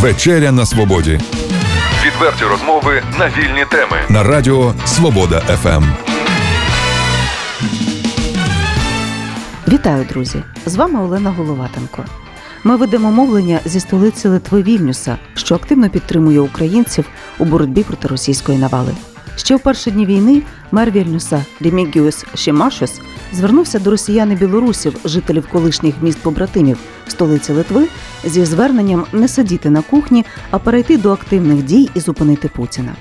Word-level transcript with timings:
Вечеря 0.00 0.52
на 0.52 0.66
свободі. 0.66 1.20
Відверті 2.06 2.44
розмови 2.44 3.02
на 3.18 3.28
вільні 3.28 3.64
теми. 3.70 3.96
На 4.08 4.22
радіо 4.22 4.74
Свобода 4.84 5.40
ФМ. 5.40 5.84
Вітаю, 9.68 10.06
друзі! 10.08 10.42
З 10.66 10.76
вами 10.76 11.02
Олена 11.04 11.30
Головатенко. 11.30 12.04
Ми 12.64 12.76
ведемо 12.76 13.12
мовлення 13.12 13.60
зі 13.64 13.80
столиці 13.80 14.28
Литви 14.28 14.62
Вільнюса, 14.62 15.16
що 15.34 15.54
активно 15.54 15.90
підтримує 15.90 16.40
українців 16.40 17.04
у 17.38 17.44
боротьбі 17.44 17.82
проти 17.82 18.08
російської 18.08 18.58
навали. 18.58 18.92
Ще 19.36 19.56
в 19.56 19.60
перші 19.60 19.90
дні 19.90 20.06
війни 20.06 20.42
мер 20.72 20.90
Вільнюса 20.90 21.44
Рімігіус 21.60 22.24
Шімашос 22.34 23.00
звернувся 23.32 23.78
до 23.78 23.90
росіян 23.90 24.32
і 24.32 24.34
білорусів, 24.34 24.96
жителів 25.04 25.48
колишніх 25.52 25.94
міст 26.02 26.18
побратимів 26.18 26.78
столиці 27.06 27.52
Литви, 27.52 27.88
зі 28.24 28.44
зверненням 28.44 29.04
не 29.12 29.28
сидіти 29.28 29.70
на 29.70 29.82
кухні, 29.82 30.24
а 30.50 30.58
перейти 30.58 30.98
до 30.98 31.12
активних 31.12 31.64
дій 31.64 31.90
і 31.94 32.00
зупинити 32.00 32.50
Путіна. 32.56 32.96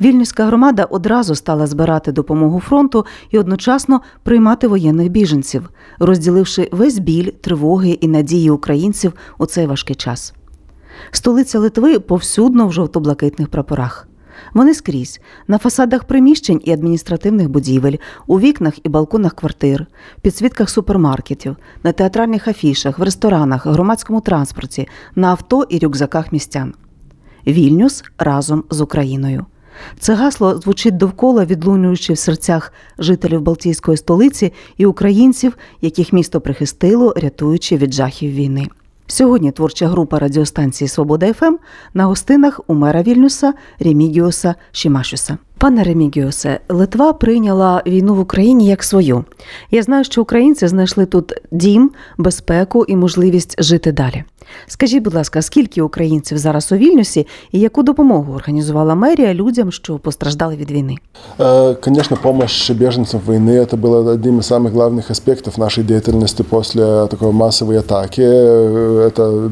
Вільнюська 0.00 0.44
громада 0.44 0.84
одразу 0.84 1.34
стала 1.34 1.66
збирати 1.66 2.12
допомогу 2.12 2.60
фронту 2.60 3.06
і 3.30 3.38
одночасно 3.38 4.00
приймати 4.22 4.68
воєнних 4.68 5.08
біженців, 5.08 5.70
розділивши 5.98 6.68
весь 6.72 6.98
біль, 6.98 7.30
тривоги 7.30 7.90
і 7.90 8.08
надії 8.08 8.50
українців 8.50 9.12
у 9.38 9.46
цей 9.46 9.66
важкий 9.66 9.96
час. 9.96 10.34
Столиця 11.10 11.58
Литви 11.58 11.98
повсюдно 11.98 12.66
в 12.66 12.72
жовто-блакитних 12.72 13.48
прапорах. 13.48 14.08
Вони 14.54 14.74
скрізь 14.74 15.20
на 15.48 15.58
фасадах 15.58 16.04
приміщень 16.04 16.60
і 16.64 16.72
адміністративних 16.72 17.48
будівель, 17.48 17.96
у 18.26 18.40
вікнах 18.40 18.74
і 18.82 18.88
балконах 18.88 19.34
квартир, 19.34 19.86
підсвітках 20.22 20.70
супермаркетів, 20.70 21.56
на 21.82 21.92
театральних 21.92 22.48
афішах, 22.48 22.98
в 22.98 23.02
ресторанах, 23.02 23.66
громадському 23.66 24.20
транспорті, 24.20 24.88
на 25.14 25.28
авто 25.28 25.66
і 25.68 25.78
рюкзаках 25.78 26.32
містян. 26.32 26.74
Вільнюс 27.46 28.04
разом 28.18 28.64
з 28.70 28.80
Україною. 28.80 29.46
Це 29.98 30.14
гасло 30.14 30.58
звучить 30.58 30.96
довкола, 30.96 31.44
відлунюючи 31.44 32.12
в 32.12 32.18
серцях 32.18 32.72
жителів 32.98 33.40
Балтійської 33.40 33.96
столиці 33.96 34.52
і 34.76 34.86
українців, 34.86 35.56
яких 35.80 36.12
місто 36.12 36.40
прихистило, 36.40 37.14
рятуючи 37.16 37.76
від 37.76 37.94
жахів 37.94 38.32
війни. 38.32 38.68
Сьогодні 39.06 39.52
творча 39.52 39.86
група 39.88 40.18
радіостанції 40.18 40.88
Свобода 40.88 41.32
ФМ 41.32 41.56
на 41.94 42.04
гостинах 42.04 42.60
у 42.66 42.74
мера 42.74 43.02
Вільнюса 43.02 43.54
Ремігіоса 43.80 44.54
Шімашуса. 44.72 45.38
Пане 45.58 45.84
Ремігіосе, 45.84 46.60
Литва 46.68 47.12
прийняла 47.12 47.82
війну 47.86 48.14
в 48.14 48.20
Україні 48.20 48.66
як 48.66 48.84
свою. 48.84 49.24
Я 49.70 49.82
знаю, 49.82 50.04
що 50.04 50.22
українці 50.22 50.66
знайшли 50.66 51.06
тут 51.06 51.32
дім, 51.50 51.90
безпеку 52.18 52.84
і 52.88 52.96
можливість 52.96 53.62
жити 53.62 53.92
далі. 53.92 54.24
Скажіть, 54.67 55.03
будь 55.03 55.13
ласка, 55.13 55.41
скільки 55.41 55.81
українців 55.81 56.37
зараз 56.37 56.71
у 56.71 56.75
Вільнюсі 56.75 57.27
і 57.51 57.59
яку 57.59 57.83
допомогу 57.83 58.33
організувала 58.33 58.95
мерія 58.95 59.33
людям, 59.33 59.71
що 59.71 59.97
постраждали 59.97 60.55
від 60.55 60.71
війны? 60.71 60.95
Конечно, 61.83 62.17
помощь 62.17 62.71
беженцам 62.71 63.21
войны – 63.25 63.61
это 63.61 63.77
было 63.77 64.13
одним 64.13 64.39
из 64.39 64.47
самых 64.47 64.71
главных 64.71 65.11
аспектов 65.11 65.57
нашей 65.57 65.83
деятельности 65.83 66.43
после 66.43 67.07
такой 67.07 67.31
массовой 67.31 67.79
атаки. 67.79 68.21
Это, 68.21 69.51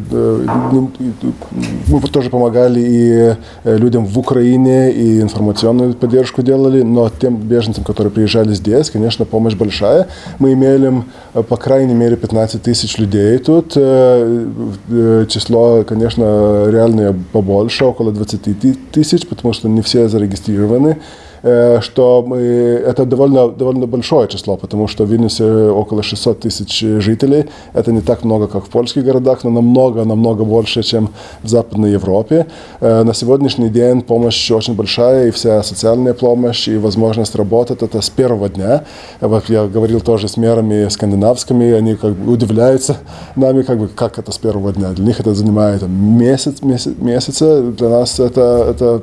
мы 1.88 2.02
тоже 2.12 2.30
помогали 2.30 2.80
и 2.82 3.36
людям 3.66 4.06
в 4.06 4.20
Украине, 4.20 4.92
и 4.92 5.22
информационную 5.22 5.94
поддержку 5.94 6.42
делали, 6.42 6.84
но 6.84 7.10
тем 7.22 7.36
беженцам, 7.36 7.84
которые 7.84 8.12
приезжали 8.12 8.54
здесь, 8.54 8.90
конечно, 8.90 9.26
помощь 9.26 9.56
большая. 9.56 10.08
Мы 10.40 10.54
имели, 10.54 11.04
по 11.34 11.58
крайней 11.58 11.96
мере, 11.96 12.16
15 12.16 12.62
тысяч 12.62 13.00
людей 13.00 13.38
тут 13.38 13.78
Э, 13.80 14.48
Число, 14.89 15.85
конечно, 15.85 16.67
реальное 16.69 17.15
побольше, 17.33 17.85
около 17.85 18.13
20 18.13 18.91
тысяч, 18.93 19.27
потому 19.27 19.55
что 19.55 19.69
не 19.69 19.83
все 19.83 20.09
зарегистрированы. 20.09 20.99
Э, 21.47 21.81
что 21.83 22.25
мы, 22.27 22.39
это 22.39 23.05
довольно, 23.05 23.49
довольно 23.49 23.87
большое 23.87 24.29
число, 24.29 24.57
потому 24.57 24.89
что 24.89 25.05
в 25.05 25.11
Вильнюсе 25.11 25.45
около 25.45 26.03
600 26.03 26.41
тысяч 26.41 26.81
жителей. 26.81 27.45
Это 27.75 27.93
не 27.93 28.01
так 28.01 28.25
много, 28.25 28.47
как 28.47 28.65
в 28.65 28.69
польских 28.71 29.05
городах, 29.05 29.45
но 29.45 29.51
намного-намного 29.51 30.45
больше, 30.45 30.83
чем 30.83 31.11
в 31.43 31.49
Западной 31.49 31.93
Европе. 31.93 32.47
Э, 32.81 33.03
на 33.03 33.13
сегодняшний 33.13 33.69
день 33.69 34.01
помощь 34.01 34.51
очень 34.51 34.75
большая, 34.75 35.29
и 35.29 35.31
вся 35.31 35.63
социальная 35.63 36.15
помощь, 36.15 36.67
и 36.67 36.79
возможность 36.79 37.35
работать 37.37 37.83
это 37.83 38.01
с 38.01 38.09
первого 38.09 38.49
дня. 38.49 38.85
Вот 39.21 39.51
я 39.51 39.67
говорил 39.67 40.01
тоже 40.01 40.29
с 40.29 40.39
мерами 40.39 40.89
скандинавскими, 40.89 41.73
они 41.73 41.95
как 41.97 42.13
бы 42.13 42.33
удивляются 42.33 42.97
нами, 43.37 43.63
как 43.63 43.79
бы, 43.79 43.89
как 43.89 44.19
это 44.19 44.33
с 44.33 44.39
первого 44.39 44.73
дня. 44.73 44.93
Для 44.93 45.05
них 45.05 45.21
это 45.21 45.35
занимает 45.35 45.83
месяц, 45.87 46.63
месяц 46.63 46.95
месяца, 46.99 47.61
для 47.61 47.89
нас 47.91 48.19
это, 48.19 48.67
это 48.71 49.03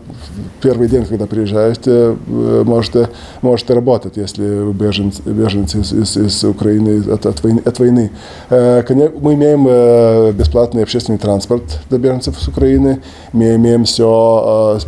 первый 0.60 0.88
день, 0.88 1.06
когда 1.06 1.28
приезжаете 1.28 1.92
Э, 1.92 2.16
можете, 2.32 3.10
можете 3.42 3.74
работать, 3.74 4.18
если 4.18 4.72
беженцы, 4.72 5.22
беженцы 5.26 5.80
из, 5.80 5.94
из, 5.94 6.18
из 6.18 6.44
Украины 6.44 7.04
от, 7.12 7.26
от, 7.26 7.44
войны, 7.44 7.62
от 7.66 7.80
войны. 7.80 8.12
Э, 8.50 8.84
мы 9.22 9.34
имеем 9.34 9.66
э, 9.68 10.32
бесплатный 10.32 10.84
общественный 10.84 11.20
транспорт 11.20 11.64
для 11.90 12.00
беженцев 12.00 12.40
с 12.40 12.48
Украины, 12.48 13.02
мы 13.34 13.56
имеем 13.56 13.84
все 13.84 14.80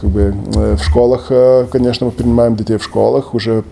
как 0.00 0.10
бы, 0.10 0.34
в 0.76 0.82
школах, 0.82 1.30
конечно, 1.70 2.06
мы 2.06 2.12
принимаем 2.12 2.56
детей 2.56 2.76
в 2.76 2.84
школах, 2.84 3.34
уже 3.34 3.64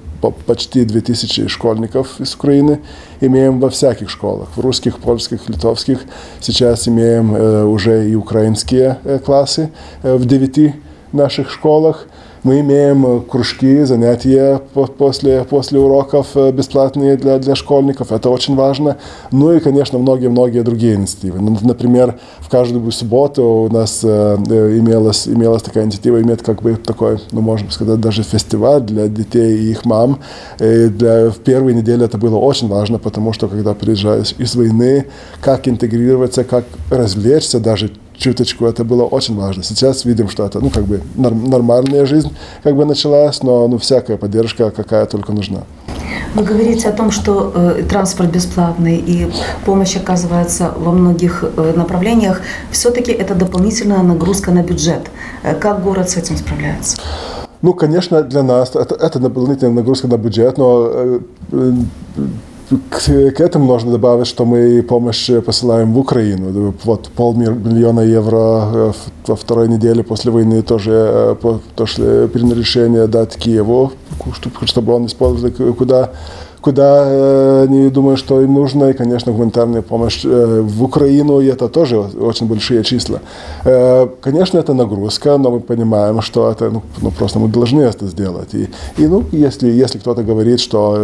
почти 0.47 0.85
2000 0.85 1.49
школьников 1.49 2.21
из 2.21 2.35
Украины 2.35 2.81
имеем 3.21 3.61
во 3.61 3.71
всяких 3.71 4.11
школах, 4.11 4.49
в 4.55 4.61
русских, 4.61 4.99
польских, 4.99 5.49
литовских. 5.49 6.01
Сейчас 6.41 6.89
имеем 6.89 7.33
уже 7.71 8.09
и 8.09 8.15
украинские 8.15 8.99
классы 9.25 9.71
в 10.03 10.27
девяти 10.27 10.75
наших 11.13 11.51
школах. 11.51 12.07
Мы 12.43 12.61
имеем 12.61 13.05
э, 13.07 13.21
кружки, 13.21 13.85
занятия 13.85 14.63
после, 14.73 15.45
после 15.45 15.79
уроков 15.79 16.29
э, 16.35 16.53
бесплатные 16.53 17.17
для, 17.17 17.39
для 17.39 17.55
школьников. 17.55 18.13
Это 18.13 18.31
очень 18.31 18.57
важно. 18.57 18.97
Ну 19.31 19.53
и, 19.53 19.61
конечно, 19.61 19.99
многие-многие 19.99 20.63
другие 20.63 20.95
инициативы. 20.95 21.39
Ну, 21.41 21.59
например, 21.61 22.19
в 22.39 22.49
каждую 22.49 22.91
субботу 22.93 23.43
у 23.43 23.69
нас 23.69 24.01
э, 24.03 24.37
имелась, 24.37 25.29
имелась 25.29 25.63
такая 25.63 25.85
инициатива, 25.85 26.23
иметь 26.23 26.43
как 26.43 26.63
бы 26.63 26.77
такой, 26.77 27.19
ну, 27.31 27.43
можно 27.43 27.71
сказать, 27.71 28.01
даже 28.01 28.23
фестиваль 28.23 28.81
для 28.81 29.09
детей 29.09 29.59
и 29.59 29.71
их 29.73 29.85
мам. 29.85 30.21
И 30.59 30.87
для, 30.87 31.31
в 31.31 31.39
первой 31.41 31.75
неделе 31.75 32.07
это 32.07 32.17
было 32.17 32.37
очень 32.37 32.69
важно, 32.69 32.99
потому 32.99 33.35
что, 33.35 33.49
когда 33.49 33.75
приезжаешь 33.75 34.35
из 34.39 34.55
войны, 34.57 35.07
как 35.43 35.69
интегрироваться, 35.69 36.45
как 36.45 36.65
развлечься 36.91 37.61
даже 37.61 37.91
чуточку, 38.21 38.67
это 38.67 38.85
было 38.85 39.05
очень 39.05 39.37
важно. 39.37 39.63
Сейчас 39.63 40.05
видим, 40.05 40.29
что 40.29 40.47
это, 40.47 40.61
ну, 40.61 40.71
как 40.71 40.85
бы 40.85 41.01
нормальная 41.17 42.07
жизнь 42.07 42.31
как 42.63 42.77
бы 42.77 42.85
началась, 42.85 43.43
но 43.43 43.67
ну, 43.69 43.79
всякая 43.79 44.17
поддержка, 44.17 44.71
какая 44.71 45.07
только 45.07 45.33
нужна. 45.33 45.63
Вы 46.35 46.45
говорите 46.45 46.89
о 46.89 46.93
том, 46.93 47.11
что 47.11 47.53
э, 47.55 47.83
транспорт 47.89 48.31
бесплатный 48.31 48.97
и 48.97 49.33
помощь 49.65 49.97
оказывается 49.97 50.73
во 50.77 50.93
многих 50.93 51.45
э, 51.45 51.73
направлениях. 51.77 52.41
Все-таки 52.71 53.11
это 53.11 53.35
дополнительная 53.35 54.03
нагрузка 54.03 54.51
на 54.53 54.63
бюджет. 54.63 55.11
Э, 55.43 55.55
как 55.55 55.83
город 55.83 56.11
с 56.11 56.17
этим 56.17 56.37
справляется? 56.37 56.97
Ну, 57.63 57.75
конечно, 57.75 58.23
для 58.23 58.43
нас 58.43 58.71
это, 58.75 58.95
это 58.95 59.19
дополнительная 59.19 59.75
нагрузка 59.75 60.09
на 60.09 60.17
бюджет, 60.17 60.59
но 60.59 60.89
э, 60.93 61.21
э, 61.53 61.73
к, 62.71 63.31
к 63.33 63.41
этому 63.41 63.65
можно 63.65 63.93
добавить, 63.93 64.27
что 64.27 64.45
мы 64.45 64.83
помощь 64.83 65.31
посылаем 65.45 65.93
в 65.93 65.99
Украину. 65.99 66.75
Вот 66.85 67.09
полмиллиона 67.09 68.01
евро 68.01 68.37
э, 68.73 68.93
во 69.27 69.37
второй 69.37 69.69
неделе 69.69 70.05
после 70.05 70.31
войны 70.31 70.63
тоже, 70.63 71.37
э, 71.43 71.59
тоже 71.75 72.29
приняли 72.33 72.61
решение 72.61 73.07
дать 73.07 73.37
Киеву, 73.37 73.93
чтобы 74.65 74.95
он 74.95 75.07
использовал 75.07 75.75
куда 75.75 76.13
куда 76.61 77.05
э, 77.07 77.65
они 77.65 77.91
думают, 77.91 78.21
что 78.21 78.41
им 78.43 78.55
нужно, 78.55 78.91
и, 78.91 78.93
конечно, 78.93 79.33
гуманитарная 79.33 79.83
помощь 79.83 80.25
э, 80.25 80.61
в 80.61 80.83
Украину, 80.83 81.41
и 81.41 81.47
это 81.47 81.69
тоже 81.69 81.99
очень 81.99 82.47
большие 82.47 82.85
числа. 82.85 83.21
Э, 83.65 84.09
конечно, 84.21 84.59
это 84.59 84.75
нагрузка, 84.75 85.39
но 85.39 85.51
мы 85.51 85.61
понимаем, 85.61 86.21
что 86.21 86.51
это, 86.51 86.71
ну, 86.71 86.83
ну 87.01 87.11
просто 87.11 87.39
мы 87.39 87.49
должны 87.49 87.83
это 87.83 88.07
сделать. 88.07 88.55
И, 88.55 88.69
и 88.99 89.07
ну, 89.07 89.25
если, 89.33 89.71
если 89.71 89.99
кто-то 89.99 90.23
говорит, 90.23 90.61
что 90.61 90.99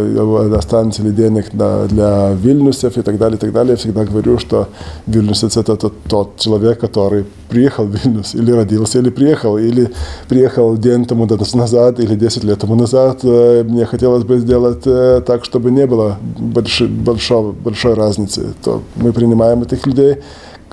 останется 0.55 1.01
ли 1.03 1.11
денег 1.11 1.45
для, 1.51 1.85
для 1.85 2.31
Вильнюсов 2.33 2.97
и 2.97 3.01
так 3.01 3.17
далее, 3.17 3.37
и 3.37 3.39
так 3.39 3.51
далее, 3.51 3.71
я 3.71 3.77
всегда 3.77 4.05
говорю, 4.05 4.37
что 4.37 4.67
Вильнюсец 5.07 5.57
это 5.57 5.75
тот, 5.75 5.93
тот 6.07 6.37
человек, 6.37 6.79
который 6.79 7.25
приехал 7.49 7.85
в 7.85 7.95
Вильнюс, 7.95 8.35
или 8.35 8.51
родился, 8.51 8.99
или 8.99 9.09
приехал, 9.09 9.57
или 9.57 9.89
приехал 10.27 10.77
день 10.77 11.05
тому 11.05 11.27
назад, 11.53 11.99
или 11.99 12.15
10 12.15 12.43
лет 12.43 12.59
тому 12.59 12.75
назад. 12.75 13.23
Мне 13.23 13.85
хотелось 13.85 14.23
бы 14.23 14.37
сделать 14.37 14.83
так, 15.25 15.43
чтобы 15.47 15.71
не 15.71 15.87
было 15.87 16.17
большой, 16.21 16.87
большой, 16.87 17.53
большой 17.53 17.93
разницы, 17.93 18.53
то 18.63 18.83
мы 18.95 19.13
принимаем 19.13 19.61
этих 19.61 19.87
людей, 19.87 20.17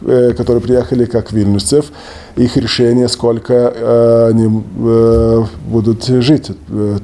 э, 0.02 0.32
которые 0.36 0.60
приехали 0.60 1.04
как 1.04 1.32
вильнюсцев, 1.32 1.92
их 2.34 2.56
решение, 2.56 3.08
сколько 3.08 3.54
э, 3.54 4.28
они 4.30 4.62
э, 4.78 5.44
будут 5.68 6.04
жить 6.04 6.50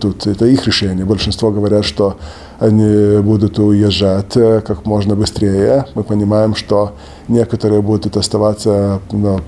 тут, 0.00 0.26
это 0.26 0.46
их 0.46 0.66
решение. 0.66 1.04
Большинство 1.04 1.52
говорят, 1.52 1.84
что 1.84 2.16
они 2.60 3.20
будут 3.22 3.58
уезжать 3.58 4.36
э, 4.36 4.60
как 4.60 4.86
можно 4.86 5.16
быстрее. 5.16 5.86
Мы 5.94 6.04
понимаем, 6.04 6.54
что 6.54 6.92
некоторые 7.26 7.80
будут 7.80 8.16
оставаться 8.16 9.00
ну, 9.10 9.40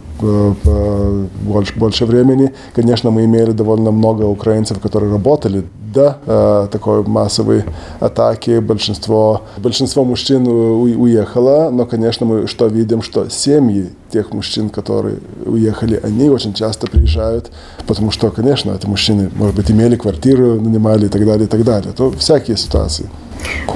больше, 1.43 1.79
больше 1.79 2.07
времени. 2.07 2.53
Конечно, 2.75 3.11
мы 3.11 3.25
имели 3.25 3.53
довольно 3.53 3.91
много 3.91 4.25
украинцев, 4.25 4.81
которые 4.81 5.13
работали 5.13 5.65
до 5.93 6.19
э, 6.27 6.69
такой 6.71 7.03
массовой 7.05 7.65
атаки. 8.01 8.59
Большинство, 8.61 9.43
большинство 9.59 10.05
мужчин 10.05 10.47
уехало, 10.47 11.71
но, 11.71 11.87
конечно, 11.87 12.27
мы 12.27 12.47
что 12.47 12.67
видим, 12.67 13.03
что 13.03 13.29
семьи 13.29 13.91
тех 14.11 14.33
мужчин, 14.33 14.69
которые 14.69 15.19
уехали, 15.45 16.01
они 16.03 16.29
очень 16.29 16.55
часто 16.55 16.87
приезжают, 16.87 17.51
потому 17.87 18.11
что, 18.11 18.31
конечно, 18.31 18.73
эти 18.73 18.87
мужчины, 18.87 19.31
может 19.35 19.57
быть, 19.57 19.71
имели 19.71 19.97
квартиру, 19.97 20.61
нанимали 20.61 21.07
и 21.07 21.09
так 21.09 21.25
далее, 21.25 21.45
и 21.45 21.49
так 21.49 21.65
далее. 21.65 21.93
То 21.93 22.11
всякие 22.11 22.57
ситуации. 22.57 23.02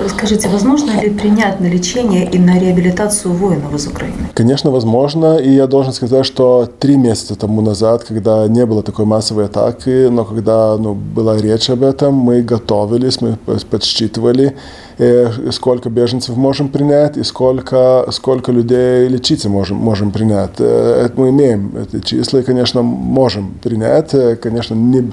Скажите, 0.08 0.48
возможно 0.48 1.00
ли 1.00 1.10
принять 1.10 1.60
на 1.60 1.66
лечение 1.66 2.28
и 2.30 2.38
на 2.38 2.58
реабилитацию 2.58 3.32
воинов 3.34 3.74
из 3.74 3.86
Украины? 3.86 4.16
Конечно, 4.34 4.70
возможно. 4.70 5.38
И 5.38 5.50
я 5.50 5.66
должен 5.66 5.92
сказать, 5.92 6.26
что 6.26 6.68
три 6.78 6.96
месяца 6.96 7.34
тому 7.34 7.60
назад, 7.60 8.04
когда 8.04 8.46
не 8.48 8.66
было 8.66 8.82
такой 8.82 9.04
массовой 9.04 9.46
атаки, 9.46 10.08
но 10.08 10.24
когда 10.24 10.76
ну, 10.76 10.94
была 10.94 11.36
речь 11.38 11.70
об 11.70 11.82
этом, 11.82 12.14
мы 12.14 12.42
готовились, 12.42 13.20
мы 13.20 13.38
подсчитывали, 13.70 14.56
э, 14.98 15.50
сколько 15.52 15.90
беженцев 15.90 16.36
можем 16.36 16.69
принять 16.69 17.16
и 17.16 17.24
сколько, 17.24 18.06
сколько 18.10 18.52
людей 18.52 19.08
лечиться 19.08 19.48
можем, 19.48 19.76
можем 19.76 20.10
принять. 20.10 20.58
Э, 20.58 21.06
это 21.06 21.20
мы 21.20 21.30
имеем 21.30 21.72
эти 21.76 22.04
числа 22.04 22.40
и, 22.40 22.42
конечно, 22.42 22.82
можем 22.82 23.54
принять. 23.62 24.14
Э, 24.14 24.36
конечно, 24.36 24.74
не, 24.74 25.12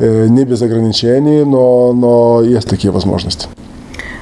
не 0.00 0.44
без 0.44 0.62
ограничений, 0.62 1.44
но, 1.44 1.92
но 1.92 2.42
есть 2.42 2.68
такие 2.68 2.92
возможности. 2.92 3.48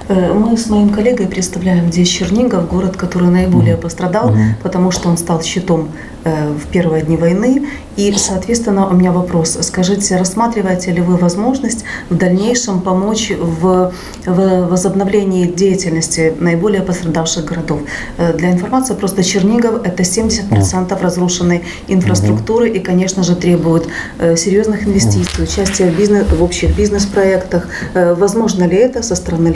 Э, 0.08 0.32
мы 0.32 0.56
с 0.56 0.68
моим 0.68 0.90
коллегой 0.90 1.26
представляем 1.26 1.90
здесь 1.90 2.08
Чернигов, 2.08 2.68
город, 2.68 2.96
который 2.96 3.28
наиболее 3.28 3.76
пострадал, 3.76 4.32
потому 4.62 4.90
что 4.90 5.08
он 5.08 5.16
стал 5.16 5.42
щитом 5.42 5.88
в 6.26 6.66
первые 6.72 7.02
дни 7.02 7.16
войны. 7.16 7.66
И, 7.96 8.12
соответственно, 8.16 8.88
у 8.88 8.94
меня 8.94 9.10
вопрос. 9.10 9.56
Скажите, 9.62 10.16
рассматриваете 10.16 10.92
ли 10.92 11.00
вы 11.00 11.16
возможность 11.16 11.84
в 12.10 12.16
дальнейшем 12.16 12.80
помочь 12.80 13.32
в, 13.38 13.92
в 14.26 14.66
возобновлении 14.66 15.46
деятельности 15.46 16.34
наиболее 16.38 16.82
пострадавших 16.82 17.46
городов? 17.46 17.80
Э, 18.18 18.34
для 18.34 18.52
информации, 18.52 18.94
просто 18.94 19.24
Чернигов– 19.24 19.80
это 19.84 20.02
70% 20.02 21.00
разрушенной 21.00 21.62
инфраструктуры 21.88 22.68
и, 22.68 22.80
конечно 22.80 23.22
же, 23.22 23.34
требует 23.34 23.88
э, 24.18 24.36
серьезных 24.36 24.86
инвестиций, 24.86 25.44
участия 25.44 25.90
в, 25.90 25.96
бизнес, 25.96 26.26
в 26.30 26.42
общих 26.42 26.76
бизнес-проектах. 26.76 27.68
Возможно 27.94 28.64
ли 28.64 28.76
это 28.76 29.02
со 29.02 29.14
стороны 29.14 29.52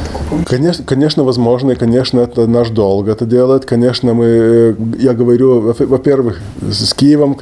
такую 0.00 0.24
помощь? 0.28 0.46
Конечно, 0.46 0.84
конечно, 0.84 1.24
возможно, 1.24 1.72
и, 1.72 1.74
конечно, 1.74 2.20
это 2.20 2.46
наш 2.46 2.68
долг 2.68 3.08
это 3.08 3.24
делать. 3.24 3.64
Конечно, 3.64 4.12
мы, 4.12 4.76
я 4.98 5.14
говорю 5.14 5.72
во-первых, 5.80 6.40
с 6.62 6.94
Киевом 6.94 7.36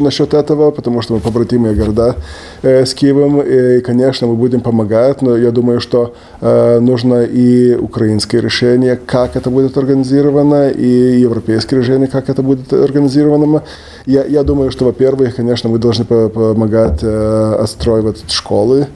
насчет 0.00 0.34
этого, 0.34 0.70
потому 0.70 1.02
что 1.02 1.14
мы 1.14 1.20
побратимые 1.20 1.74
города 1.74 2.16
э, 2.62 2.84
с 2.84 2.94
Киевом, 2.94 3.40
и, 3.40 3.80
конечно, 3.80 4.26
мы 4.26 4.34
будем 4.34 4.60
помогать, 4.60 5.22
но 5.22 5.36
я 5.36 5.50
думаю, 5.50 5.80
что 5.80 6.14
э, 6.40 6.80
нужно 6.80 7.22
и 7.22 7.74
украинское 7.74 8.40
решение, 8.40 8.96
как 8.96 9.36
это 9.36 9.50
будет 9.50 9.76
организовано, 9.76 10.70
и 10.70 11.20
европейское 11.20 11.80
решение, 11.80 12.08
как 12.08 12.28
это 12.28 12.42
будет 12.42 12.72
организовано. 12.72 13.62
Я, 14.06 14.24
я 14.24 14.42
думаю, 14.42 14.70
что, 14.70 14.84
во-первых, 14.84 15.36
конечно, 15.36 15.68
мы 15.68 15.78
должны 15.78 16.04
помогать 16.04 17.00
э, 17.02 17.56
отстраивать 17.60 18.24
школы, 18.30 18.86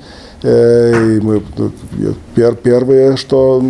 и 0.43 1.20
мы 1.23 1.43
первые, 2.62 3.17
что 3.17 3.64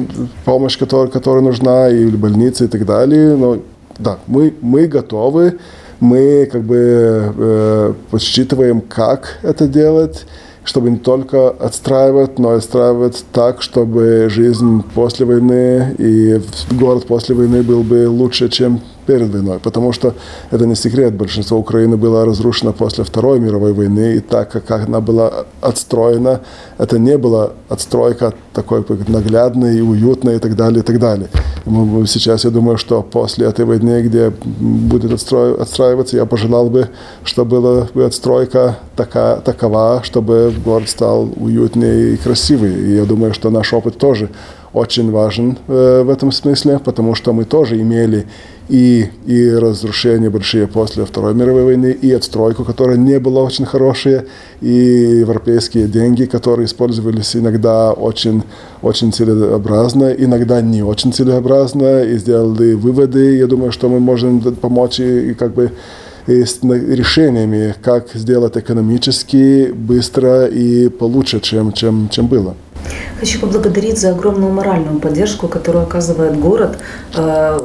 помощь, 0.44 0.76
которая, 0.76 1.08
которая 1.08 1.42
нужна, 1.42 1.88
и 1.88 2.06
больницы 2.06 2.64
и 2.64 2.68
так 2.68 2.84
далее. 2.84 3.36
Но 3.36 3.58
да, 3.98 4.18
мы, 4.26 4.54
мы 4.60 4.86
готовы, 4.86 5.58
мы 6.00 6.48
как 6.50 6.62
бы 6.62 7.34
э, 7.36 7.94
подсчитываем, 8.10 8.80
как 8.80 9.38
это 9.42 9.66
делать, 9.66 10.26
чтобы 10.64 10.90
не 10.90 10.96
только 10.96 11.50
отстраивать, 11.50 12.38
но 12.38 12.54
и 12.54 12.58
отстраивать 12.58 13.24
так, 13.32 13.62
чтобы 13.62 14.28
жизнь 14.30 14.82
после 14.94 15.26
войны 15.26 15.94
и 15.98 16.40
город 16.72 17.06
после 17.06 17.34
войны 17.34 17.62
был 17.62 17.82
бы 17.82 18.08
лучше, 18.08 18.48
чем 18.48 18.80
перед 19.06 19.30
войной, 19.30 19.58
потому 19.58 19.92
что 19.92 20.14
это 20.50 20.66
не 20.66 20.74
секрет, 20.74 21.14
большинство 21.14 21.58
Украины 21.58 21.96
было 21.96 22.24
разрушено 22.24 22.72
после 22.72 23.04
Второй 23.04 23.40
мировой 23.40 23.72
войны, 23.72 24.14
и 24.16 24.20
так 24.20 24.50
как 24.50 24.70
она 24.70 25.00
была 25.00 25.44
отстроена, 25.60 26.40
это 26.78 26.98
не 26.98 27.18
была 27.18 27.50
отстройка 27.68 28.32
такой 28.52 28.84
наглядной, 29.08 29.80
уютной 29.80 30.36
и 30.36 30.38
так 30.38 30.56
далее, 30.56 30.80
и 30.80 30.82
так 30.82 30.98
далее. 30.98 31.28
И 31.66 32.06
сейчас 32.06 32.44
я 32.44 32.50
думаю, 32.50 32.76
что 32.78 33.02
после 33.02 33.46
этой 33.46 33.64
войны, 33.64 34.02
где 34.02 34.30
будет 34.30 35.12
отстро... 35.12 35.54
отстраиваться, 35.60 36.16
я 36.16 36.26
пожелал 36.26 36.68
бы, 36.70 36.88
чтобы 37.24 37.60
была 37.60 37.88
бы 37.94 38.04
отстройка 38.04 38.78
така... 38.96 39.36
такова, 39.36 40.00
чтобы 40.02 40.52
город 40.64 40.88
стал 40.88 41.28
уютнее 41.36 42.14
и 42.14 42.16
красивый. 42.16 42.74
И 42.74 42.96
я 42.96 43.04
думаю, 43.04 43.34
что 43.34 43.50
наш 43.50 43.72
опыт 43.72 43.98
тоже 43.98 44.28
очень 44.74 45.10
важен 45.10 45.56
э, 45.68 46.02
в 46.02 46.10
этом 46.10 46.32
смысле, 46.32 46.78
потому 46.78 47.14
что 47.14 47.32
мы 47.32 47.44
тоже 47.44 47.80
имели 47.80 48.26
и, 48.68 49.10
и 49.26 49.50
разрушения 49.50 50.30
большие 50.30 50.66
после 50.66 51.04
Второй 51.04 51.34
мировой 51.34 51.64
войны, 51.64 51.92
и 51.92 52.12
отстройку, 52.12 52.64
которая 52.64 52.96
не 52.96 53.18
была 53.18 53.42
очень 53.42 53.66
хорошая, 53.66 54.26
и 54.60 55.18
европейские 55.20 55.86
деньги, 55.86 56.24
которые 56.24 56.66
использовались 56.66 57.36
иногда 57.36 57.92
очень, 57.92 58.42
очень 58.82 59.12
целесообразно, 59.12 60.10
иногда 60.12 60.60
не 60.60 60.82
очень 60.82 61.12
целесообразно, 61.12 62.02
и 62.02 62.16
сделали 62.18 62.74
выводы. 62.74 63.36
Я 63.36 63.46
думаю, 63.46 63.72
что 63.72 63.88
мы 63.88 64.00
можем 64.00 64.40
помочь 64.40 65.00
и, 65.00 65.30
и 65.30 65.34
как 65.34 65.54
бы 65.54 65.70
и 66.26 66.44
с 66.44 66.60
решениями, 66.62 67.74
как 67.82 68.08
сделать 68.14 68.56
экономически 68.56 69.70
быстро 69.72 70.46
и 70.46 70.88
получше, 70.88 71.40
чем, 71.40 71.72
чем, 71.72 72.08
чем 72.08 72.28
было. 72.28 72.54
Хочу 73.18 73.40
поблагодарить 73.40 73.98
за 73.98 74.10
огромную 74.10 74.52
моральную 74.52 75.00
поддержку, 75.00 75.48
которую 75.48 75.84
оказывает 75.84 76.38
город 76.38 76.78
э, 77.14 77.58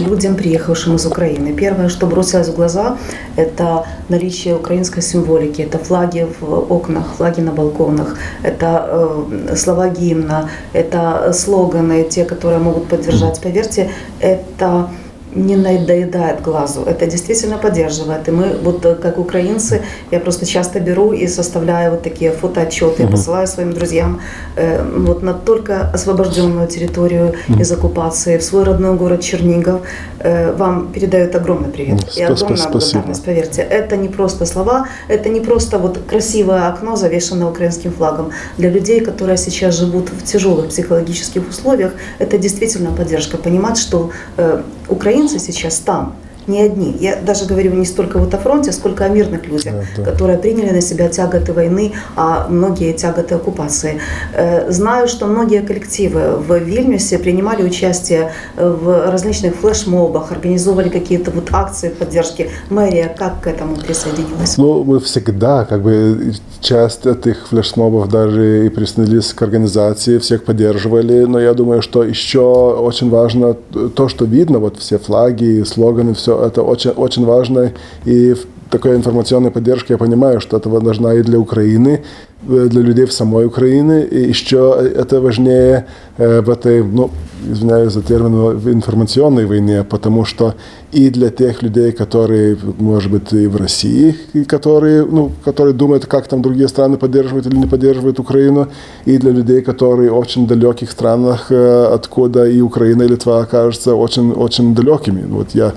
людям, 0.00 0.34
приехавшим 0.36 0.96
из 0.96 1.06
Украины. 1.06 1.52
Первое, 1.52 1.88
что 1.88 2.06
бросилось 2.06 2.48
в 2.48 2.56
глаза, 2.56 2.96
это 3.36 3.86
наличие 4.08 4.54
украинской 4.54 5.02
символики. 5.02 5.62
Это 5.62 5.78
флаги 5.78 6.26
в 6.40 6.72
окнах, 6.72 7.04
флаги 7.16 7.40
на 7.40 7.52
балконах, 7.52 8.16
это 8.42 8.86
э, 8.88 9.56
слова 9.56 9.88
гимна, 9.88 10.50
это 10.72 11.32
слоганы, 11.32 12.04
те, 12.04 12.24
которые 12.24 12.60
могут 12.60 12.88
поддержать. 12.88 13.40
Поверьте, 13.40 13.90
это 14.20 14.88
не 15.34 15.56
надоедает 15.56 16.42
глазу. 16.42 16.82
Это 16.86 17.06
действительно 17.06 17.58
поддерживает. 17.58 18.28
И 18.28 18.30
мы, 18.30 18.56
вот 18.62 18.84
э, 18.84 18.94
как 18.94 19.18
украинцы, 19.18 19.82
я 20.10 20.20
просто 20.20 20.46
часто 20.46 20.80
беру 20.80 21.12
и 21.12 21.28
составляю 21.28 21.92
вот 21.92 22.02
такие 22.02 22.30
фотоотчеты, 22.32 23.04
угу. 23.04 23.12
посылаю 23.12 23.46
своим 23.46 23.72
друзьям 23.72 24.20
э, 24.56 24.82
вот 24.82 25.22
на 25.22 25.34
только 25.34 25.90
освобожденную 25.94 26.66
территорию 26.68 27.34
угу. 27.48 27.60
из 27.60 27.72
оккупации, 27.72 28.38
в 28.38 28.42
свой 28.42 28.64
родной 28.64 28.96
город 28.96 29.20
Чернигов. 29.20 29.80
Э, 30.18 30.52
вам 30.52 30.92
передают 30.92 31.34
огромный 31.34 31.68
привет 31.68 32.16
и 32.16 32.22
огромная 32.22 32.68
благодарность, 32.68 33.24
поверьте. 33.24 33.62
Это 33.62 33.96
не 33.96 34.08
просто 34.08 34.46
слова, 34.46 34.88
это 35.08 35.28
не 35.28 35.40
просто 35.40 35.78
вот 35.78 35.98
красивое 36.08 36.68
окно, 36.68 36.96
завешенное 36.96 37.46
украинским 37.46 37.92
флагом. 37.92 38.30
Для 38.58 38.70
людей, 38.70 39.00
которые 39.00 39.36
сейчас 39.36 39.78
живут 39.78 40.10
в 40.10 40.24
тяжелых 40.24 40.68
психологических 40.68 41.48
условиях, 41.48 41.92
это 42.18 42.38
действительно 42.38 42.90
поддержка. 42.90 43.36
Понимать, 43.36 43.78
что 43.78 44.10
э, 44.36 44.62
украинцы 44.90 45.38
сейчас 45.38 45.78
там– 45.78 46.14
не 46.46 46.62
одни. 46.62 46.96
Я 47.00 47.16
даже 47.16 47.46
говорю 47.46 47.72
не 47.72 47.86
столько 47.86 48.18
вот 48.18 48.34
о 48.34 48.38
фронте, 48.38 48.72
сколько 48.72 49.04
о 49.04 49.08
мирных 49.08 49.46
людях, 49.46 49.74
да, 49.96 50.04
да. 50.04 50.10
которые 50.10 50.38
приняли 50.38 50.70
на 50.70 50.80
себя 50.80 51.08
тяготы 51.08 51.52
войны, 51.52 51.92
а 52.16 52.46
многие 52.48 52.92
тяготы 52.92 53.34
оккупации. 53.34 54.00
Э, 54.34 54.70
знаю, 54.70 55.08
что 55.08 55.26
многие 55.26 55.62
коллективы 55.62 56.36
в 56.36 56.56
Вильнюсе 56.58 57.18
принимали 57.18 57.62
участие 57.62 58.32
в 58.56 59.10
различных 59.10 59.56
флешмобах, 59.56 60.32
организовывали 60.32 60.88
какие-то 60.88 61.30
вот 61.30 61.48
акции 61.52 61.88
поддержки. 61.88 62.50
Мэрия 62.70 63.14
как 63.16 63.40
к 63.40 63.46
этому 63.46 63.76
присоединилась? 63.76 64.56
Ну, 64.56 64.84
мы 64.84 65.00
всегда, 65.00 65.64
как 65.64 65.82
бы, 65.82 66.32
часть 66.60 67.06
этих 67.06 67.48
флешмобов 67.48 68.08
даже 68.08 68.66
и 68.66 68.68
присоединились 68.68 69.32
к 69.32 69.42
организации, 69.42 70.18
всех 70.18 70.44
поддерживали, 70.44 71.24
но 71.24 71.40
я 71.40 71.54
думаю, 71.54 71.82
что 71.82 72.02
еще 72.02 72.40
очень 72.40 73.10
важно 73.10 73.54
то, 73.94 74.08
что 74.08 74.24
видно, 74.24 74.58
вот 74.58 74.78
все 74.78 74.98
флаги, 74.98 75.64
слоганы, 75.66 76.14
все 76.14 76.29
это 76.38 76.62
очень, 76.62 76.90
очень 76.90 77.24
важно. 77.24 77.72
И 78.04 78.34
такая 78.70 78.96
информационная 78.96 79.50
поддержка, 79.50 79.92
я 79.92 79.98
понимаю, 79.98 80.40
что 80.40 80.56
этого 80.56 80.80
должна 80.80 81.14
и 81.14 81.22
для 81.22 81.38
Украины, 81.38 82.02
э, 82.48 82.66
для 82.70 82.82
людей 82.82 83.04
в 83.04 83.12
самой 83.12 83.46
Украине. 83.46 84.04
И 84.04 84.28
еще 84.28 84.76
это 84.96 85.20
важнее 85.20 85.86
э, 86.18 86.40
в 86.40 86.50
этой, 86.50 86.82
ну, 86.82 87.10
извиняюсь 87.50 87.92
за 87.92 88.02
термин, 88.02 88.58
в 88.58 88.68
информационной 88.68 89.46
войне, 89.46 89.84
потому 89.84 90.24
что 90.24 90.54
и 90.92 91.10
для 91.10 91.30
тех 91.30 91.62
людей, 91.62 91.92
которые, 91.92 92.56
может 92.78 93.10
быть, 93.10 93.32
и 93.32 93.46
в 93.46 93.56
России, 93.56 94.14
и 94.34 94.44
которые, 94.44 95.04
ну, 95.04 95.30
которые 95.44 95.74
думают, 95.74 96.06
как 96.06 96.28
там 96.28 96.42
другие 96.42 96.68
страны 96.68 96.96
поддерживают 96.96 97.46
или 97.46 97.56
не 97.56 97.66
поддерживают 97.66 98.20
Украину, 98.20 98.68
и 99.06 99.18
для 99.18 99.32
людей, 99.32 99.62
которые 99.62 100.10
в 100.10 100.18
очень 100.18 100.46
далеких 100.46 100.90
странах, 100.90 101.46
э, 101.50 101.84
откуда 101.94 102.46
и 102.46 102.60
Украина, 102.60 103.02
и 103.02 103.08
Литва 103.08 103.40
окажутся 103.40 103.94
очень, 103.94 104.32
очень 104.32 104.74
далекими. 104.74 105.24
Вот 105.26 105.54
я 105.54 105.72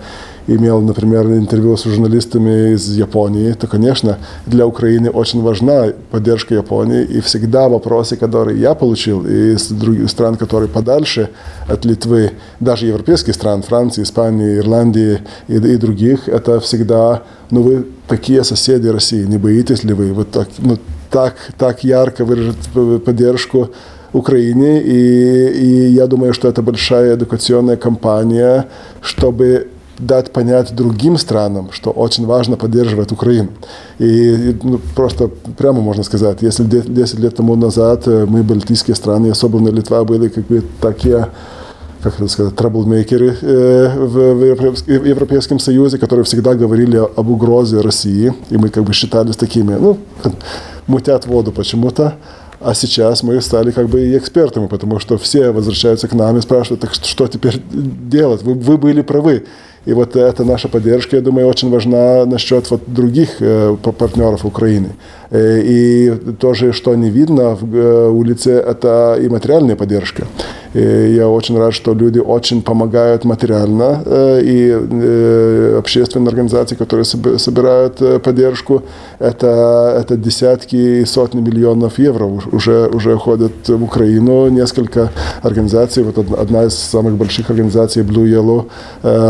имел, 0.47 0.81
например, 0.81 1.25
интервью 1.27 1.77
с 1.77 1.83
журналистами 1.83 2.73
из 2.73 2.89
Японии, 2.95 3.53
то, 3.53 3.67
конечно, 3.67 4.17
для 4.45 4.65
Украины 4.67 5.09
очень 5.09 5.41
важна 5.41 5.93
поддержка 6.11 6.55
Японии. 6.55 7.03
И 7.03 7.21
всегда 7.21 7.69
вопросы, 7.69 8.15
которые 8.15 8.59
я 8.59 8.73
получил 8.73 9.25
из 9.25 9.69
других 9.69 10.09
стран, 10.09 10.35
которые 10.35 10.69
подальше 10.69 11.29
от 11.67 11.85
Литвы, 11.85 12.31
даже 12.59 12.87
европейских 12.87 13.35
стран, 13.35 13.61
Франции, 13.61 14.03
Испании, 14.03 14.57
Ирландии 14.57 15.19
и, 15.47 15.55
и 15.55 15.77
других, 15.77 16.27
это 16.27 16.59
всегда, 16.59 17.23
ну 17.49 17.61
вы 17.61 17.85
такие 18.07 18.43
соседи 18.43 18.87
России, 18.87 19.23
не 19.23 19.37
боитесь 19.37 19.83
ли 19.83 19.93
вы 19.93 20.13
вот 20.13 20.31
так, 20.31 20.49
ну, 20.59 20.77
так, 21.09 21.35
так 21.57 21.83
ярко 21.83 22.25
выражать 22.25 22.57
поддержку 23.05 23.69
Украине, 24.13 24.81
и, 24.81 25.47
и 25.47 25.87
я 25.91 26.07
думаю, 26.07 26.33
что 26.33 26.47
это 26.47 26.61
большая 26.61 27.15
эдукационная 27.15 27.77
кампания, 27.77 28.67
чтобы 29.01 29.67
дать 30.05 30.31
понять 30.31 30.75
другим 30.75 31.17
странам, 31.17 31.69
что 31.71 31.91
очень 31.91 32.25
важно 32.25 32.57
поддерживать 32.57 33.11
Украину. 33.11 33.49
И 33.99 34.55
ну, 34.63 34.79
просто 34.95 35.29
прямо 35.57 35.81
можно 35.81 36.03
сказать, 36.03 36.41
если 36.41 36.63
10 36.63 37.19
лет 37.19 37.35
тому 37.35 37.55
назад 37.55 38.07
э, 38.07 38.25
мы, 38.27 38.43
балтийские 38.43 38.95
страны, 38.95 39.31
особенно 39.31 39.69
Литва, 39.69 40.03
были 40.03 40.29
как 40.29 40.45
бы 40.47 40.63
такие 40.81 41.27
как 42.03 42.15
это 42.15 42.27
сказать, 42.27 42.55
траблмейкеры 42.55 43.37
э, 43.41 43.97
в, 43.97 45.07
Европейском 45.07 45.59
Союзе, 45.59 45.97
которые 45.97 46.25
всегда 46.25 46.53
говорили 46.53 46.97
об 46.97 47.29
угрозе 47.29 47.79
России, 47.79 48.33
и 48.49 48.57
мы 48.57 48.69
как 48.69 48.83
бы 48.83 48.93
считались 48.93 49.37
такими, 49.37 49.75
ну, 49.75 49.97
мутят 50.87 51.25
воду 51.25 51.51
почему-то. 51.51 52.15
А 52.59 52.73
сейчас 52.73 53.23
мы 53.23 53.41
стали 53.41 53.71
как 53.71 53.89
бы 53.89 54.01
и 54.01 54.17
экспертами, 54.17 54.67
потому 54.67 54.99
что 54.99 55.17
все 55.17 55.51
возвращаются 55.51 56.07
к 56.07 56.13
нам 56.13 56.37
и 56.37 56.41
спрашивают, 56.41 56.79
так 56.79 56.93
что 56.93 57.27
теперь 57.27 57.61
делать? 57.71 58.41
Вы, 58.43 58.53
вы 58.53 58.77
были 58.77 59.01
правы. 59.01 59.45
И 59.85 59.93
вот 59.93 60.15
эта 60.15 60.43
наша 60.43 60.69
поддержка, 60.69 61.17
я 61.17 61.21
думаю, 61.21 61.47
очень 61.47 61.69
важна 61.69 62.25
насчет 62.25 62.71
вот 62.71 62.81
других 62.87 63.41
партнеров 63.97 64.45
Украины. 64.45 64.95
Э, 65.33 65.61
и 65.63 66.11
тоже, 66.39 66.73
что 66.73 66.93
не 66.95 67.09
видно 67.09 67.55
в 67.55 67.75
э, 67.75 68.09
улице, 68.09 68.51
это 68.51 69.17
и 69.19 69.27
материальная 69.27 69.75
поддержка. 69.75 70.27
И 70.73 71.13
я 71.15 71.27
очень 71.29 71.57
рад, 71.57 71.73
что 71.73 71.93
люди 71.93 72.19
очень 72.19 72.61
помогают 72.61 73.25
материально, 73.25 74.01
э, 74.05 74.41
и 74.43 74.71
э, 74.71 75.75
общественные 75.77 76.29
организации, 76.29 76.75
которые 76.75 77.05
собирают 77.05 78.01
э, 78.01 78.19
поддержку, 78.19 78.81
это, 79.19 79.95
это 79.99 80.17
десятки 80.17 80.75
и 80.75 81.05
сотни 81.05 81.41
миллионов 81.41 81.99
евро 81.99 82.25
уже, 82.25 82.87
уже 82.87 83.15
уходят 83.15 83.67
в 83.67 83.83
Украину. 83.83 84.49
Несколько 84.49 85.11
организаций, 85.43 86.03
вот 86.03 86.17
одна 86.17 86.63
из 86.63 86.73
самых 86.73 87.13
больших 87.13 87.49
организаций 87.49 88.03
Blue 88.03 88.25
Yellow, 88.25 88.65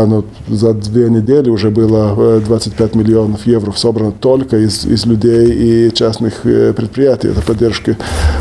ну, 0.06 0.24
за 0.48 0.72
две 0.72 1.10
недели 1.10 1.50
уже 1.50 1.70
было 1.70 2.40
25 2.40 2.94
миллионов 2.94 3.46
евро 3.46 3.72
собрано 3.72 4.12
только 4.12 4.56
из, 4.56 4.84
из 4.84 5.06
людей 5.06 5.50
и 5.50 5.94
частных 5.94 6.42
предприятий. 6.42 7.28
Это 7.28 7.42
поддержка 7.42 7.96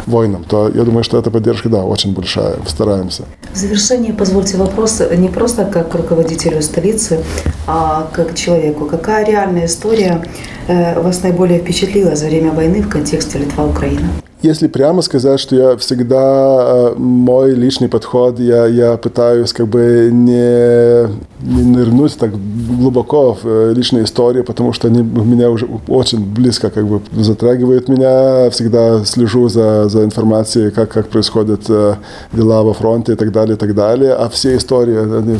воинам. 0.06 0.44
То 0.48 0.70
я 0.74 0.84
думаю, 0.84 1.04
что 1.04 1.20
эта 1.20 1.32
поддержка, 1.32 1.70
да, 1.70 1.84
очень 1.84 2.14
большая. 2.14 2.56
Стараемся. 2.94 3.24
В 3.54 3.58
завершение 3.58 4.14
позвольте 4.14 4.58
вопрос 4.58 5.02
не 5.18 5.28
просто 5.28 5.66
как 5.66 5.96
руководителю 5.96 6.62
столицы, 6.62 7.24
а 7.66 8.08
как 8.14 8.36
человеку. 8.36 8.86
Какая 8.86 9.26
реальная 9.26 9.66
история 9.66 10.24
э, 10.68 11.00
вас 11.00 11.24
наиболее 11.24 11.60
впечатлила 11.60 12.16
за 12.16 12.28
время 12.28 12.52
войны 12.52 12.82
в 12.82 12.90
контексте 12.90 13.40
Литва-Украина? 13.40 14.10
Если 14.44 14.68
прямо 14.68 15.02
сказать, 15.02 15.40
что 15.40 15.56
я 15.56 15.78
всегда, 15.78 16.90
э, 16.90 16.96
мой 16.98 17.52
личный 17.52 17.88
подход, 17.88 18.40
я, 18.40 18.66
я 18.66 18.98
пытаюсь 18.98 19.54
как 19.54 19.70
бы 19.70 20.10
не, 20.12 21.08
не 21.42 21.64
нырнуть 21.64 22.18
так 22.18 22.32
глубоко 22.68 23.38
в 23.42 23.46
э, 23.46 23.74
личные 23.74 24.04
истории, 24.04 24.42
потому 24.42 24.74
что 24.74 24.90
они 24.90 25.02
меня 25.02 25.50
уже 25.50 25.66
очень 25.88 26.26
близко 26.26 26.70
как 26.70 26.86
бы 26.86 27.02
затрагивают 27.14 27.88
меня. 27.88 28.50
Всегда 28.50 29.06
слежу 29.06 29.48
за, 29.48 29.88
за 29.88 30.04
информацией, 30.04 30.72
как, 30.72 30.92
как 30.92 31.08
происходят 31.08 31.62
э, 31.70 31.96
дела 32.34 32.64
во 32.64 32.74
фронте 32.74 33.14
и 33.14 33.16
так 33.16 33.32
далее, 33.32 33.56
и 33.56 33.58
так 33.58 33.74
далее. 33.74 34.12
А 34.12 34.28
все 34.28 34.58
истории, 34.58 35.20
они 35.20 35.40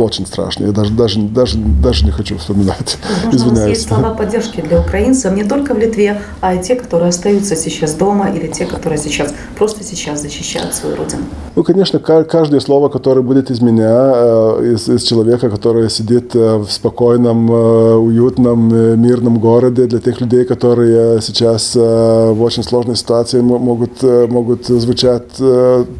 очень 0.00 0.26
страшные. 0.26 0.70
Я 0.70 0.72
даже, 0.72 0.92
даже, 0.92 1.20
даже, 1.20 1.58
даже 1.58 2.04
не 2.04 2.10
хочу 2.10 2.38
вспоминать. 2.38 2.98
Возможно, 3.24 3.36
Извиняюсь. 3.36 3.58
у 3.58 3.60
вас 3.60 3.68
есть 3.68 3.88
слова 3.88 4.14
поддержки 4.14 4.60
для 4.60 4.80
украинцев 4.80 5.32
не 5.32 5.44
только 5.44 5.74
в 5.74 5.78
Литве, 5.78 6.20
а 6.40 6.54
и 6.54 6.60
те, 6.60 6.74
которые 6.74 7.10
остаются 7.10 7.54
сейчас 7.54 7.94
дома 7.94 8.31
или 8.34 8.46
те, 8.48 8.66
которые 8.66 8.98
сейчас 8.98 9.34
просто 9.56 9.84
сейчас 9.84 10.22
защищают 10.22 10.74
свою 10.74 10.96
родину? 10.96 11.22
Ну, 11.54 11.64
конечно, 11.64 11.98
каждое 11.98 12.60
слово, 12.60 12.88
которое 12.88 13.20
будет 13.20 13.50
из 13.50 13.60
меня, 13.60 14.12
э, 14.14 14.72
из, 14.74 14.88
из 14.88 15.02
человека, 15.02 15.50
который 15.50 15.90
сидит 15.90 16.34
э, 16.34 16.56
в 16.56 16.70
спокойном, 16.70 17.52
э, 17.52 17.94
уютном, 17.94 18.68
мирном 19.02 19.38
городе, 19.38 19.86
для 19.86 19.98
тех 19.98 20.20
людей, 20.20 20.44
которые 20.44 21.20
сейчас 21.20 21.74
в 21.74 22.42
очень 22.42 22.62
сложной 22.62 22.96
ситуации 22.96 23.40
могут, 23.40 24.02
могут 24.02 24.66
звучать 24.66 25.28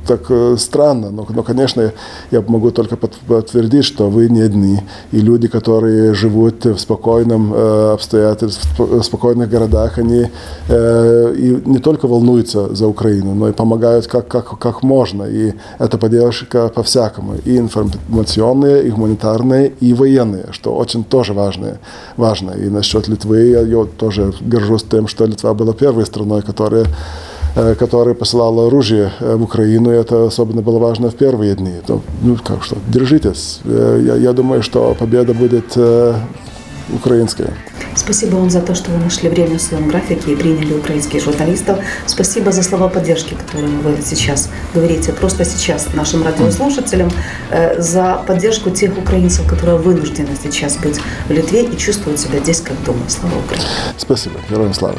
так 0.06 0.30
странно. 0.58 1.10
Но, 1.10 1.26
но, 1.28 1.42
конечно, 1.42 1.92
я 2.30 2.42
могу 2.46 2.70
только 2.70 2.96
подтвердить, 2.96 3.84
что 3.84 4.08
вы 4.08 4.28
не 4.28 4.40
одни. 4.40 4.80
И 5.12 5.20
люди, 5.20 5.48
которые 5.48 6.14
живут 6.14 6.64
в 6.64 6.78
спокойном 6.78 7.52
обстоятельстве, 7.92 8.70
в 8.78 9.02
спокойных 9.02 9.50
городах, 9.50 9.98
они 9.98 10.28
и 10.70 11.62
не 11.66 11.78
только 11.78 12.06
волнуются, 12.08 12.21
волнуются 12.22 12.74
за 12.74 12.86
Украину, 12.86 13.34
но 13.34 13.48
и 13.48 13.52
помогают 13.52 14.06
как, 14.06 14.28
как, 14.28 14.58
как 14.58 14.82
можно. 14.82 15.24
И 15.24 15.52
это 15.80 15.98
поддержка 15.98 16.68
по-всякому. 16.68 17.34
И 17.44 17.58
информационные, 17.58 18.84
и 18.84 18.90
гуманитарные, 18.90 19.72
и 19.80 19.94
военные, 19.94 20.44
что 20.52 20.74
очень 20.74 21.04
тоже 21.04 21.32
важно. 21.32 21.78
важно. 22.16 22.52
И 22.52 22.70
насчет 22.70 23.08
Литвы 23.08 23.38
я 23.38 23.84
тоже 23.98 24.32
горжусь 24.40 24.84
тем, 24.90 25.08
что 25.08 25.26
Литва 25.26 25.54
была 25.54 25.72
первой 25.72 26.04
страной, 26.06 26.42
которая 26.42 26.86
э, 27.56 27.74
которая 27.74 28.14
посылала 28.14 28.66
оружие 28.66 29.10
э, 29.20 29.36
в 29.36 29.42
Украину, 29.42 29.90
и 29.90 29.94
это 29.94 30.26
особенно 30.26 30.62
было 30.62 30.78
важно 30.78 31.08
в 31.08 31.14
первые 31.14 31.54
дни. 31.54 31.74
То, 31.86 32.00
ну, 32.22 32.36
как 32.46 32.62
что, 32.62 32.76
держитесь. 32.88 33.60
Э, 33.64 34.00
я, 34.06 34.16
я 34.16 34.32
думаю, 34.32 34.62
что 34.62 34.94
победа 34.98 35.34
будет 35.34 35.78
украинская. 36.94 37.52
Спасибо 38.02 38.35
вам 38.35 38.50
за 38.50 38.61
то, 38.61 38.75
что 38.75 38.90
вы 38.90 38.99
нашли 38.99 39.28
время 39.28 39.59
в 39.59 39.62
своем 39.62 39.87
графике 39.87 40.32
и 40.32 40.37
приняли 40.37 40.75
украинских 40.75 41.23
журналистов. 41.23 41.78
Спасибо 42.06 42.50
за 42.50 42.64
слова 42.64 42.88
поддержки, 42.88 43.35
которые 43.35 43.68
вы 43.78 43.97
сейчас 44.04 44.50
говорите, 44.75 45.12
просто 45.12 45.44
сейчас 45.44 45.87
нашим 45.94 46.25
радиослушателям, 46.25 47.11
э, 47.50 47.80
за 47.80 48.21
поддержку 48.26 48.71
тех 48.71 48.99
украинцев, 48.99 49.47
которые 49.47 49.78
вынуждены 49.78 50.30
сейчас 50.42 50.78
быть 50.78 50.99
в 51.28 51.30
Литве 51.30 51.62
и 51.64 51.76
чувствуют 51.76 52.18
себя 52.18 52.40
здесь 52.40 52.61
как 52.61 52.82
дома. 52.82 53.04
Слава 53.09 53.38
Украине! 53.38 53.66
Спасибо. 53.97 54.40
Героям 54.50 54.75
слава! 54.75 54.99